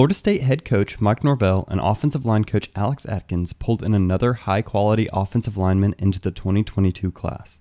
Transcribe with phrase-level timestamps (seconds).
[0.00, 4.32] Florida State head coach Mike Norvell and offensive line coach Alex Atkins pulled in another
[4.32, 7.60] high quality offensive lineman into the 2022 class.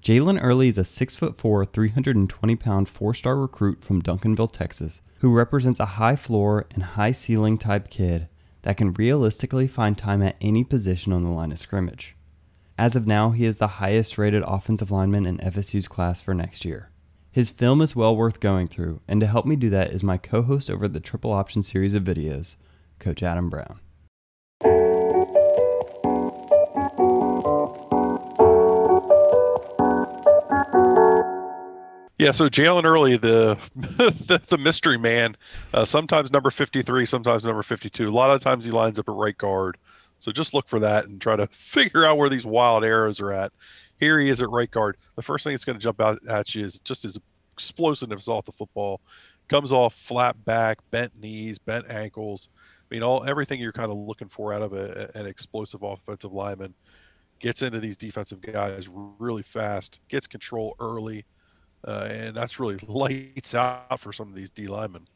[0.00, 5.80] Jaylen Early is a 6'4, 320 pound four star recruit from Duncanville, Texas, who represents
[5.80, 8.28] a high floor and high ceiling type kid
[8.62, 12.14] that can realistically find time at any position on the line of scrimmage.
[12.78, 16.64] As of now, he is the highest rated offensive lineman in FSU's class for next
[16.64, 16.90] year.
[17.32, 20.16] His film is well worth going through, and to help me do that is my
[20.16, 22.56] co host over the Triple Option series of videos,
[22.98, 23.78] Coach Adam Brown.
[32.18, 35.36] Yeah, so Jaylen Early, the, the, the mystery man,
[35.72, 38.08] uh, sometimes number fifty three, sometimes number fifty two.
[38.08, 39.76] A lot of times he lines up at right guard.
[40.18, 43.32] So just look for that and try to figure out where these wild arrows are
[43.32, 43.52] at.
[44.00, 44.96] Here he is at right guard.
[45.14, 47.18] The first thing that's going to jump out at you is just his
[47.52, 49.00] explosiveness off the football.
[49.48, 52.48] Comes off flat back, bent knees, bent ankles.
[52.58, 56.32] I mean, all everything you're kind of looking for out of a, an explosive offensive
[56.32, 56.74] lineman.
[57.38, 60.00] Gets into these defensive guys really fast.
[60.08, 61.24] Gets control early
[61.86, 65.06] uh, and that's really lights out for some of these D linemen.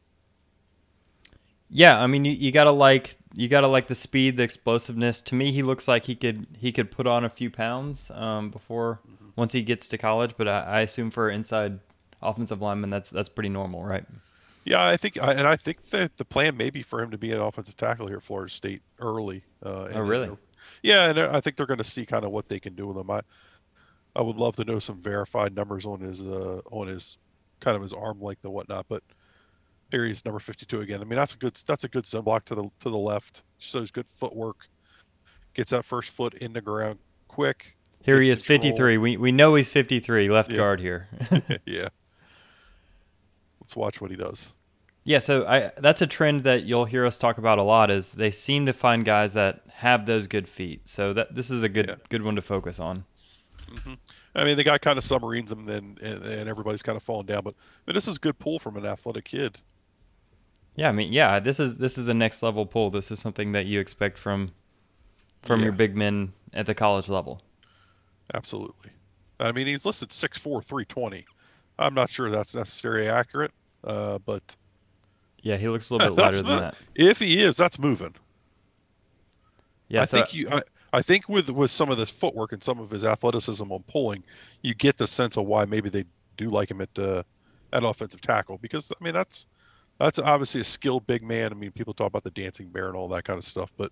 [1.75, 5.19] Yeah, I mean, you, you gotta like you gotta like the speed, the explosiveness.
[5.21, 8.49] To me, he looks like he could he could put on a few pounds um,
[8.49, 9.27] before mm-hmm.
[9.35, 10.35] once he gets to college.
[10.37, 11.79] But I, I assume for inside
[12.21, 14.05] offensive lineman, that's that's pretty normal, right?
[14.63, 17.31] Yeah, I think, and I think that the plan may be for him to be
[17.31, 19.43] an offensive tackle here at Florida State early.
[19.63, 20.35] Uh, oh, really?
[20.81, 22.97] Yeah, and I think they're going to see kind of what they can do with
[22.97, 23.11] him.
[23.11, 23.21] I,
[24.15, 27.17] I would love to know some verified numbers on his uh, on his
[27.59, 28.85] kind of his arm length and whatnot.
[28.87, 29.03] But
[29.95, 31.01] here he's number 52 again.
[31.01, 33.43] I mean, that's a good that's a good sun block to the to the left.
[33.57, 34.67] Shows good footwork.
[35.53, 37.77] Gets that first foot in the ground quick.
[38.01, 38.73] Here he is, control.
[38.73, 38.97] 53.
[38.97, 40.57] We we know he's 53, left yeah.
[40.57, 41.07] guard here.
[41.65, 41.89] yeah.
[43.61, 44.53] Let's watch what he does.
[45.05, 48.11] Yeah, so I that's a trend that you'll hear us talk about a lot is
[48.11, 50.87] they seem to find guys that have those good feet.
[50.89, 51.95] So that this is a good yeah.
[52.09, 53.05] good one to focus on.
[53.71, 53.93] Mm-hmm.
[54.35, 57.25] I mean, the guy kind of submarines him, and, and, and everybody's kind of falling
[57.25, 57.43] down.
[57.43, 59.59] But I mean, this is a good pull from an athletic kid.
[60.75, 62.91] Yeah, I mean, yeah, this is this is the next level pull.
[62.91, 64.51] This is something that you expect from
[65.41, 65.65] from yeah.
[65.65, 67.41] your big men at the college level.
[68.33, 68.91] Absolutely.
[69.39, 71.25] I mean, he's listed 6'4", 320.
[71.77, 73.51] I'm not sure that's necessarily accurate,
[73.83, 74.55] uh, but
[75.41, 76.75] yeah, he looks a little bit lighter than that.
[76.95, 78.15] If he is, that's moving.
[79.87, 80.49] Yeah, I so think you.
[80.49, 80.61] I,
[80.93, 84.23] I think with with some of this footwork and some of his athleticism on pulling,
[84.61, 86.05] you get the sense of why maybe they
[86.37, 87.23] do like him at uh,
[87.73, 89.45] at offensive tackle because I mean that's
[89.99, 91.51] that's obviously a skilled big man.
[91.51, 93.91] I mean, people talk about the dancing bear and all that kind of stuff, but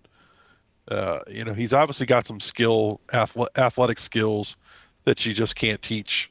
[0.88, 4.56] uh, you know he's obviously got some skill, athletic skills
[5.04, 6.30] that you just can't teach.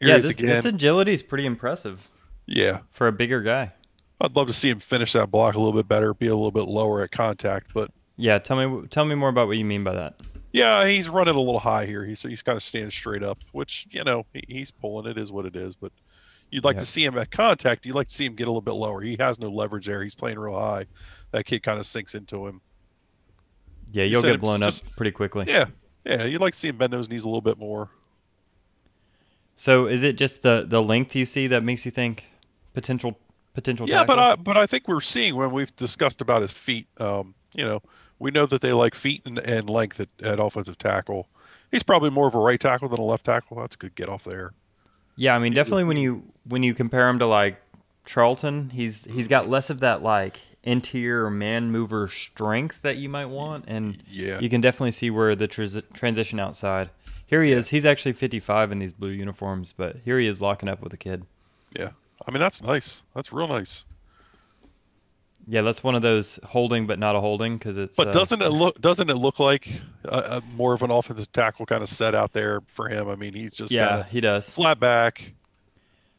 [0.00, 2.08] Here yeah, this, this agility is pretty impressive.
[2.46, 3.72] Yeah, for a bigger guy.
[4.20, 6.50] I'd love to see him finish that block a little bit better, be a little
[6.50, 9.84] bit lower at contact, but yeah, tell me tell me more about what you mean
[9.84, 10.14] by that.
[10.58, 12.04] Yeah, he's running a little high here.
[12.04, 15.10] He's he's kind of standing straight up, which you know he, he's pulling.
[15.10, 15.76] It is what it is.
[15.76, 15.92] But
[16.50, 16.80] you'd like yeah.
[16.80, 17.86] to see him at contact.
[17.86, 19.00] You'd like to see him get a little bit lower.
[19.00, 20.02] He has no leverage there.
[20.02, 20.86] He's playing real high.
[21.30, 22.60] That kid kind of sinks into him.
[23.92, 25.44] Yeah, you'll get blown just, up pretty quickly.
[25.48, 25.66] Yeah,
[26.04, 26.24] yeah.
[26.24, 27.90] You'd like to see him bend those knees a little bit more.
[29.54, 32.26] So is it just the the length you see that makes you think
[32.74, 33.18] potential
[33.54, 33.88] potential?
[33.88, 34.16] Yeah, tackle?
[34.16, 36.88] but I but I think we're seeing when we've discussed about his feet.
[36.98, 37.82] Um, you know
[38.18, 41.28] we know that they like feet and, and length at, at offensive tackle.
[41.70, 43.58] He's probably more of a right tackle than a left tackle.
[43.58, 44.52] That's a good get off there.
[45.16, 47.60] Yeah, I mean, definitely when you when you compare him to like
[48.04, 53.26] Charlton, he's he's got less of that like interior man mover strength that you might
[53.26, 54.38] want, and yeah.
[54.38, 56.90] you can definitely see where the transition outside.
[57.26, 57.68] Here he is.
[57.68, 60.96] He's actually 55 in these blue uniforms, but here he is locking up with a
[60.96, 61.26] kid.
[61.76, 61.90] Yeah,
[62.26, 63.02] I mean that's nice.
[63.14, 63.84] That's real nice.
[65.50, 67.96] Yeah, that's one of those holding but not a holding because it's.
[67.96, 68.78] But uh, doesn't it look?
[68.80, 72.34] Doesn't it look like a, a more of an offensive tackle kind of set out
[72.34, 73.08] there for him?
[73.08, 75.32] I mean, he's just yeah, he does flat back.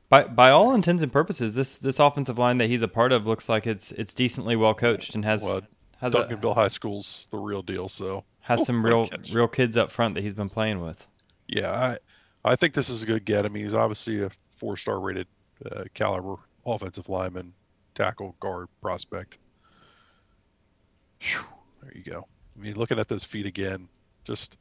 [0.10, 3.28] By by all intents and purposes, this this offensive line that he's a part of
[3.28, 5.62] looks like it's it's decently well coached and has well,
[6.00, 7.88] has Duncanville a, High School's the real deal.
[7.88, 11.08] So has some real real kids up front that he's been playing with.
[11.48, 11.98] Yeah, I
[12.44, 13.46] I think this is a good get.
[13.46, 15.28] I mean, he's obviously a four star rated
[15.72, 17.54] uh, caliber offensive lineman
[18.00, 19.38] tackle guard prospect.
[21.20, 21.46] Whew,
[21.82, 22.28] there you go.
[22.58, 23.90] I mean, looking at those feet again,
[24.24, 24.58] just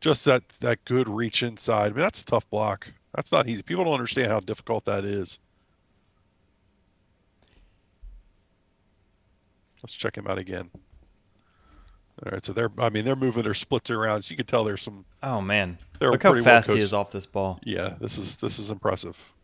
[0.00, 1.86] just that that good reach inside.
[1.86, 2.88] I mean, that's a tough block.
[3.14, 3.62] That's not easy.
[3.62, 5.38] People don't understand how difficult that is.
[9.82, 10.70] Let's check him out again.
[12.24, 14.64] All right, so they're I mean they're moving their splits around, so you can tell
[14.64, 15.04] there's some.
[15.22, 17.58] Oh man, look how fast well he is off this ball.
[17.64, 19.34] Yeah, this is this is impressive.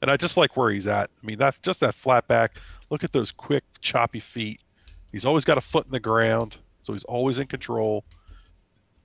[0.00, 1.10] And I just like where he's at.
[1.22, 2.56] I mean, that just that flat back.
[2.90, 4.60] Look at those quick, choppy feet.
[5.10, 8.04] He's always got a foot in the ground, so he's always in control.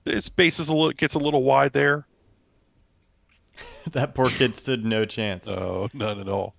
[0.04, 2.06] His base is a little gets a little wide there.
[3.92, 5.48] that poor kid stood no chance.
[5.48, 6.54] Oh, none at all.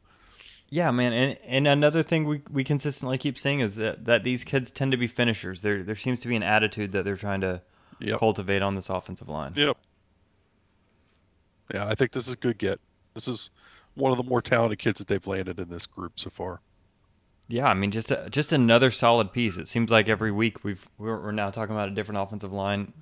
[0.70, 4.44] Yeah, man, and and another thing we, we consistently keep seeing is that, that these
[4.44, 5.62] kids tend to be finishers.
[5.62, 7.62] There there seems to be an attitude that they're trying to
[8.00, 8.20] Yep.
[8.20, 9.54] cultivate on this offensive line.
[9.56, 9.78] Yep.
[11.74, 12.80] Yeah, I think this is a good get.
[13.14, 13.52] This is
[13.96, 16.62] one of the more talented kids that they've landed in this group so far.
[17.48, 19.58] Yeah, I mean, just a, just another solid piece.
[19.58, 22.94] It seems like every week we've we're, we're now talking about a different offensive line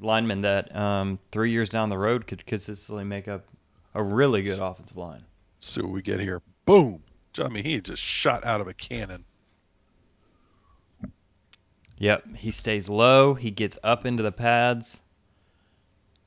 [0.00, 3.46] lineman that um, three years down the road could consistently make up
[3.94, 5.24] a really good offensive line.
[5.76, 6.40] What we get here.
[6.64, 7.02] Boom.
[7.38, 9.24] I mean, he just shot out of a cannon.
[11.98, 13.34] Yep, he stays low.
[13.34, 15.02] He gets up into the pads.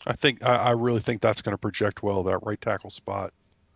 [0.05, 3.33] I think I, I really think that's going to project well that right tackle spot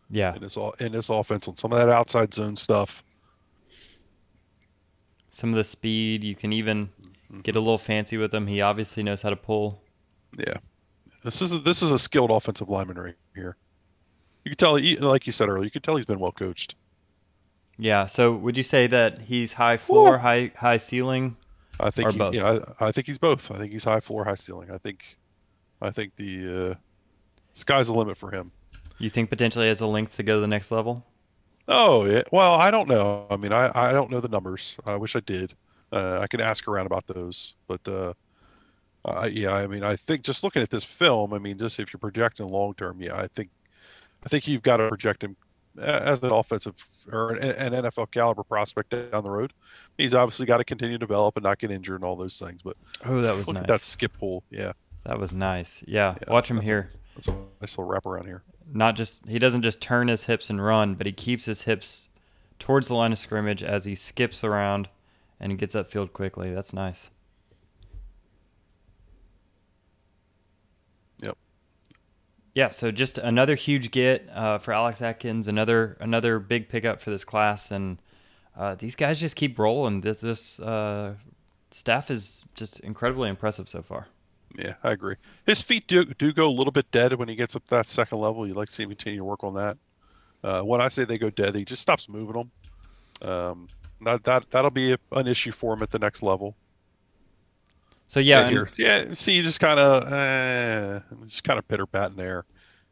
[0.09, 3.03] Yeah, in this all in this offense on some of that outside zone stuff.
[5.35, 6.23] some of the speed.
[6.23, 6.89] You can even
[7.43, 8.47] get a little fancy with him.
[8.47, 9.81] He obviously knows how to pull.
[10.37, 10.57] Yeah,
[11.23, 13.57] this is a, this is a skilled offensive lineman right here.
[14.45, 16.75] You can tell, he, like you said earlier, you can tell he's been well coached.
[17.77, 18.05] Yeah.
[18.05, 21.35] So would you say that he's high floor, high high ceiling?
[21.79, 23.51] I think he, yeah, I, I think he's both.
[23.51, 24.71] I think he's high floor, high ceiling.
[24.71, 25.17] I think,
[25.81, 26.75] I think the uh,
[27.51, 28.53] sky's the limit for him.
[28.97, 31.05] You think potentially has a length to go to the next level?
[31.67, 32.23] Oh, yeah.
[32.31, 33.25] Well, I don't know.
[33.29, 34.77] I mean, I, I don't know the numbers.
[34.85, 35.53] I wish I did.
[35.91, 38.13] Uh, I can ask around about those, but uh,
[39.03, 41.91] uh, yeah, I mean, I think just looking at this film, I mean, just if
[41.93, 43.49] you're projecting long term, yeah, I think,
[44.25, 45.35] I think you've got to project him
[45.79, 46.75] as an offensive
[47.11, 49.53] or an, an NFL caliber prospect down the road.
[49.97, 52.61] He's obviously got to continue to develop and not get injured and all those things.
[52.63, 53.67] But Oh, that was nice.
[53.67, 54.43] that skip pull.
[54.49, 54.71] Yeah,
[55.05, 55.83] That was nice.
[55.87, 56.91] Yeah, Yeah, watch him that's a- here.
[57.15, 57.31] that's a
[57.61, 58.43] nice little wrap around here.
[58.73, 62.09] Not just he doesn't just turn his hips and run, but he keeps his hips
[62.59, 64.89] towards the line of scrimmage as he skips around
[65.39, 66.53] and gets upfield quickly.
[66.53, 67.09] That's nice.
[71.21, 71.37] Yep.
[72.53, 77.11] Yeah, so just another huge get uh, for Alex Atkins, another another big pickup for
[77.11, 78.01] this class, and
[78.57, 80.01] uh, these guys just keep rolling.
[80.01, 81.15] This, this uh,
[81.71, 84.07] staff is just incredibly impressive so far.
[84.57, 85.15] Yeah, I agree.
[85.45, 88.19] His feet do do go a little bit dead when he gets up that second
[88.19, 88.47] level.
[88.47, 89.77] You'd like to see him continue to work on that.
[90.43, 92.33] Uh, when I say they go dead, he just stops moving
[93.21, 93.29] them.
[93.29, 93.67] Um,
[94.01, 96.55] that that that'll be a, an issue for him at the next level.
[98.07, 99.13] So yeah, Yeah, and- here, yeah.
[99.13, 102.45] See, just kind of, uh, just kind of pitter patting there.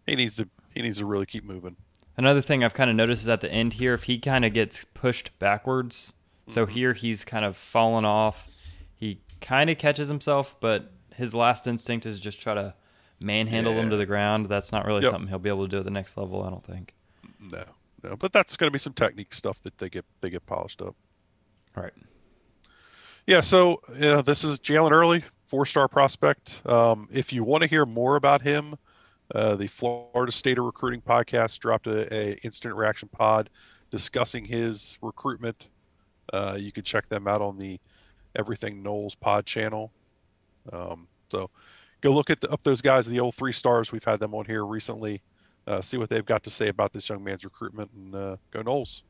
[0.08, 1.76] He needs to he needs to really keep moving.
[2.18, 4.54] Another thing I've kind of noticed is at the end here, if he kind of
[4.54, 6.14] gets pushed backwards,
[6.48, 6.74] so Mm-hmm.
[6.74, 8.48] here he's kind of fallen off.
[8.96, 12.74] He kind of catches himself, but his last instinct is just try to
[13.20, 14.48] manhandle them to the ground.
[14.48, 15.12] That's not really Yep.
[15.12, 16.94] something he'll be able to do at the next level, I don't think.
[17.40, 17.64] No,
[18.04, 20.82] no, but that's going to be some technique stuff that they get they get polished
[20.82, 20.96] up.
[21.76, 21.94] All right.
[23.26, 26.62] Yeah, so yeah, this is Jaylen Early, four-star prospect.
[26.66, 28.76] Um, if you want to hear more about him,
[29.34, 33.50] uh, the Florida State of Recruiting podcast dropped a, a instant reaction pod
[33.92, 35.70] discussing his recruitment.
[36.34, 37.80] Uh, you can check them out on the
[38.36, 39.92] Everything Noles pod channel.
[40.72, 41.50] Um, so
[42.02, 43.92] go look at the, up those guys, the old three stars.
[43.92, 45.22] We've had them on here recently.
[45.66, 48.62] Uh, see what they've got to say about this young man's recruitment, and uh, go
[48.64, 49.04] Noles.